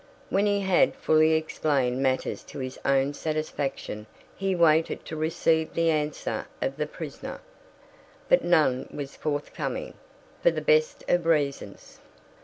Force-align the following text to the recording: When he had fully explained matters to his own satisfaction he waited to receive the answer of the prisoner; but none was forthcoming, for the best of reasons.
When 0.31 0.47
he 0.47 0.61
had 0.61 0.95
fully 0.95 1.33
explained 1.33 2.01
matters 2.01 2.41
to 2.45 2.57
his 2.57 2.79
own 2.83 3.13
satisfaction 3.13 4.07
he 4.35 4.55
waited 4.55 5.05
to 5.05 5.15
receive 5.15 5.75
the 5.75 5.91
answer 5.91 6.47
of 6.59 6.77
the 6.77 6.87
prisoner; 6.87 7.39
but 8.27 8.43
none 8.43 8.87
was 8.89 9.15
forthcoming, 9.15 9.93
for 10.41 10.49
the 10.49 10.59
best 10.59 11.03
of 11.07 11.27
reasons. 11.27 11.99